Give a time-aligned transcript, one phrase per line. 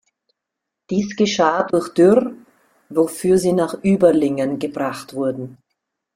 [0.89, 2.33] Dies geschah durch Dürr,
[2.89, 5.59] wofür sie nach Überlingen gebracht wurden.